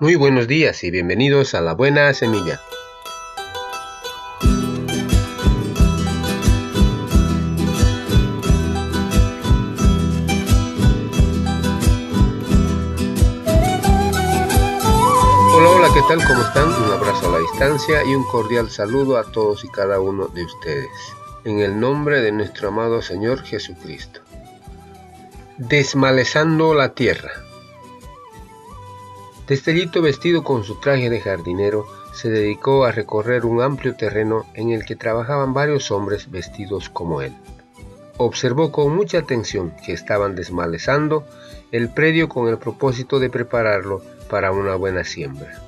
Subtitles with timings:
[0.00, 2.58] Muy buenos días y bienvenidos a la buena semilla.
[15.54, 16.26] Hola, hola, ¿qué tal?
[16.26, 16.70] ¿Cómo están?
[16.82, 20.46] Un abrazo a la distancia y un cordial saludo a todos y cada uno de
[20.46, 20.88] ustedes.
[21.44, 24.22] En el nombre de nuestro amado Señor Jesucristo.
[25.58, 27.49] Desmalezando la tierra.
[29.50, 34.70] Destellito vestido con su traje de jardinero se dedicó a recorrer un amplio terreno en
[34.70, 37.32] el que trabajaban varios hombres vestidos como él.
[38.16, 41.26] Observó con mucha atención que estaban desmalezando
[41.72, 45.60] el predio con el propósito de prepararlo para una buena siembra.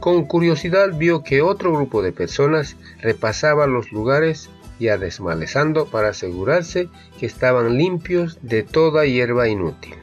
[0.00, 6.88] Con curiosidad vio que otro grupo de personas repasaba los lugares ya desmalezando para asegurarse
[7.18, 9.96] que estaban limpios de toda hierba inútil.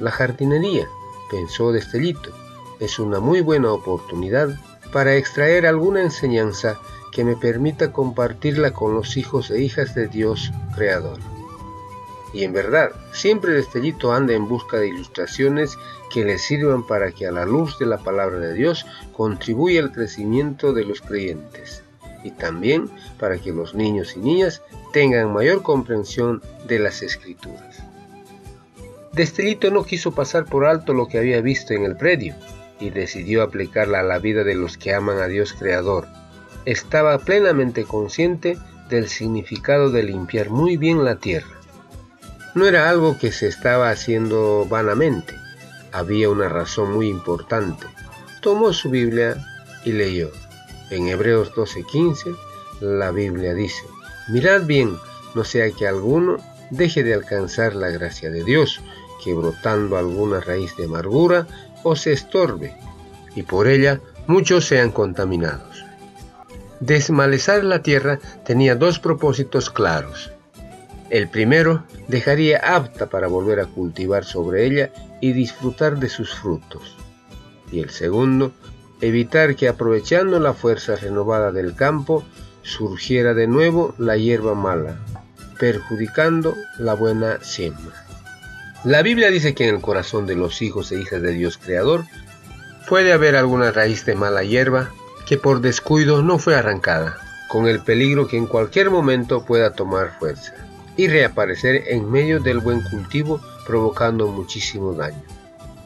[0.00, 0.88] La jardinería,
[1.34, 2.30] pensó Destellito,
[2.78, 4.56] es una muy buena oportunidad
[4.92, 6.78] para extraer alguna enseñanza
[7.10, 11.18] que me permita compartirla con los hijos e hijas de Dios Creador.
[12.32, 15.76] Y en verdad, siempre Destellito anda en busca de ilustraciones
[16.12, 19.90] que le sirvan para que a la luz de la palabra de Dios contribuya al
[19.90, 21.82] crecimiento de los creyentes
[22.22, 24.62] y también para que los niños y niñas
[24.92, 27.82] tengan mayor comprensión de las escrituras.
[29.14, 32.34] Destellito no quiso pasar por alto lo que había visto en el predio
[32.80, 36.08] y decidió aplicarla a la vida de los que aman a Dios Creador.
[36.64, 41.60] Estaba plenamente consciente del significado de limpiar muy bien la tierra.
[42.54, 45.34] No era algo que se estaba haciendo vanamente,
[45.92, 47.86] había una razón muy importante.
[48.40, 49.36] Tomó su Biblia
[49.84, 50.30] y leyó.
[50.90, 52.36] En Hebreos 12:15
[52.80, 53.84] la Biblia dice,
[54.28, 54.96] mirad bien,
[55.36, 56.38] no sea que alguno
[56.70, 58.80] deje de alcanzar la gracia de Dios,
[59.22, 61.46] que brotando alguna raíz de amargura
[61.82, 62.76] os estorbe,
[63.34, 65.84] y por ella muchos sean contaminados.
[66.80, 70.32] Desmalezar la tierra tenía dos propósitos claros.
[71.10, 74.90] El primero dejaría apta para volver a cultivar sobre ella
[75.20, 76.96] y disfrutar de sus frutos.
[77.70, 78.52] Y el segundo
[79.00, 82.24] evitar que aprovechando la fuerza renovada del campo
[82.62, 84.98] surgiera de nuevo la hierba mala,
[85.58, 88.03] perjudicando la buena siembra.
[88.84, 92.04] La Biblia dice que en el corazón de los hijos e hijas de Dios Creador
[92.86, 94.92] puede haber alguna raíz de mala hierba
[95.26, 97.16] que por descuido no fue arrancada,
[97.48, 100.54] con el peligro que en cualquier momento pueda tomar fuerza
[100.98, 105.22] y reaparecer en medio del buen cultivo provocando muchísimo daño.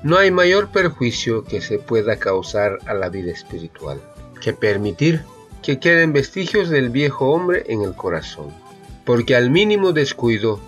[0.03, 4.00] No hay mayor perjuicio que se pueda causar a la vida espiritual
[4.41, 5.22] que permitir
[5.62, 8.48] que queden vestigios del viejo hombre en el corazón,
[9.04, 10.60] porque al mínimo descuido,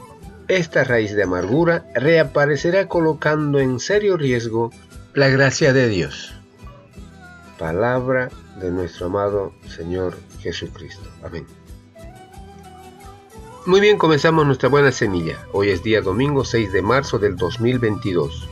[0.50, 4.72] esta raíz de amargura reaparecerá colocando en serio riesgo
[5.14, 6.34] la gracia de Dios.
[7.56, 8.30] Palabra
[8.60, 11.08] de nuestro amado Señor Jesucristo.
[11.22, 11.46] Amén.
[13.64, 15.38] Muy bien, comenzamos nuestra buena semilla.
[15.52, 18.48] Hoy es día domingo 6 de marzo del 2022.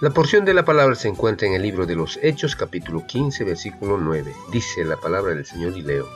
[0.00, 3.42] La porción de la palabra se encuentra en el libro de los Hechos capítulo 15
[3.42, 4.32] versículo 9.
[4.52, 6.06] Dice la palabra del Señor y leo.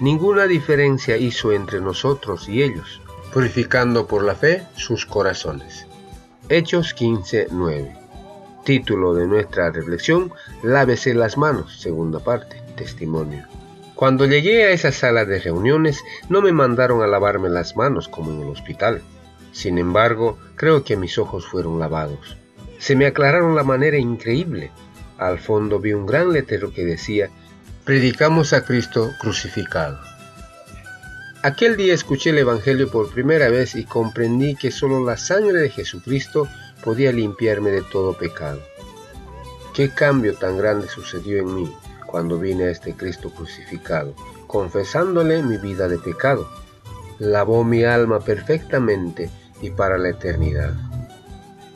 [0.00, 3.00] Ninguna diferencia hizo entre nosotros y ellos,
[3.36, 5.86] purificando por la fe sus corazones.
[6.48, 7.94] Hechos 15, 9.
[8.64, 10.32] Título de nuestra reflexión,
[10.62, 13.44] Lávese las manos, segunda parte, testimonio.
[13.94, 18.32] Cuando llegué a esa sala de reuniones no me mandaron a lavarme las manos como
[18.32, 19.02] en el hospital.
[19.52, 22.38] Sin embargo, creo que mis ojos fueron lavados.
[22.78, 24.70] Se me aclararon la manera increíble.
[25.18, 27.28] Al fondo vi un gran letrero que decía,
[27.84, 30.15] Predicamos a Cristo crucificado.
[31.42, 35.70] Aquel día escuché el Evangelio por primera vez y comprendí que solo la sangre de
[35.70, 36.48] Jesucristo
[36.82, 38.60] podía limpiarme de todo pecado.
[39.74, 41.72] ¿Qué cambio tan grande sucedió en mí
[42.06, 44.14] cuando vine a este Cristo crucificado,
[44.46, 46.48] confesándole mi vida de pecado?
[47.18, 49.30] Lavó mi alma perfectamente
[49.60, 50.74] y para la eternidad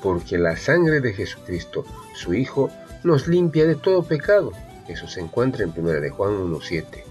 [0.02, 1.84] porque la sangre de Jesucristo,
[2.14, 2.70] su Hijo,
[3.04, 4.52] nos limpia de todo pecado.
[4.88, 7.09] Eso se encuentra en 1 de Juan 1.7.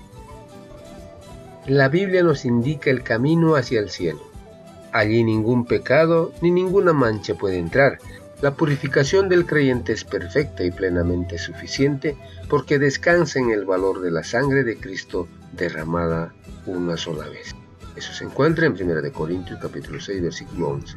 [1.66, 4.22] La Biblia nos indica el camino hacia el cielo.
[4.92, 8.00] Allí ningún pecado ni ninguna mancha puede entrar.
[8.42, 12.18] La purificación del creyente es perfecta y plenamente suficiente
[12.48, 16.34] porque descansa en el valor de la sangre de Cristo derramada
[16.66, 17.54] una sola vez.
[17.96, 20.96] Eso se encuentra en 1 de Corintios capítulo 6 versículo 11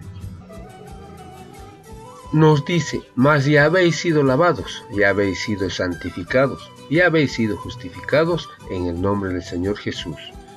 [2.32, 8.48] nos dice, mas ya habéis sido lavados, ya habéis sido santificados, ya habéis sido justificados
[8.70, 10.16] en el nombre del Señor Jesús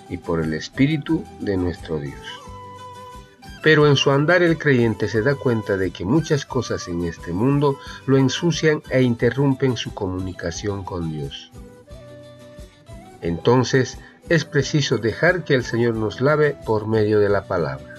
[0.09, 2.21] y por el Espíritu de nuestro Dios.
[3.63, 7.33] Pero en su andar el creyente se da cuenta de que muchas cosas en este
[7.33, 11.51] mundo lo ensucian e interrumpen su comunicación con Dios.
[13.21, 13.97] Entonces
[14.29, 17.95] es preciso dejar que el Señor nos lave por medio de la palabra.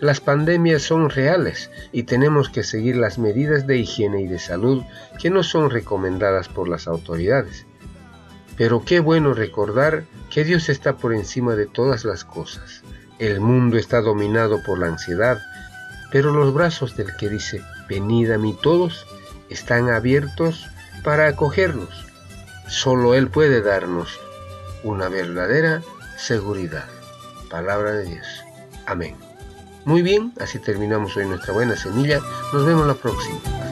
[0.00, 4.84] Las pandemias son reales y tenemos que seguir las medidas de higiene y de salud
[5.18, 7.65] que no son recomendadas por las autoridades.
[8.56, 12.82] Pero qué bueno recordar que Dios está por encima de todas las cosas
[13.18, 15.38] el mundo está dominado por la ansiedad,
[16.10, 19.06] pero los brazos del que dice, venid a mí todos,
[19.48, 20.66] están abiertos
[21.02, 22.06] para acogernos.
[22.68, 24.20] Solo Él puede darnos
[24.82, 25.82] una verdadera
[26.18, 26.86] seguridad.
[27.48, 28.26] Palabra de Dios.
[28.86, 29.16] Amén.
[29.84, 32.20] Muy bien, así terminamos hoy nuestra buena semilla.
[32.52, 33.65] Nos vemos la próxima.